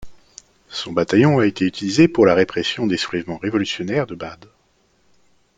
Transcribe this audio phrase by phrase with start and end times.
[0.69, 4.49] Son bataillon a été utilisé pour la répression des soulèvements révolutionnaires de Bade.